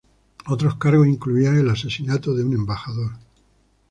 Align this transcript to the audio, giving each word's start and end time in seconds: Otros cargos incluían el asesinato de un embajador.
Otros 0.47 0.77
cargos 0.77 1.05
incluían 1.07 1.59
el 1.59 1.69
asesinato 1.69 2.33
de 2.33 2.43
un 2.43 2.53
embajador. 2.55 3.11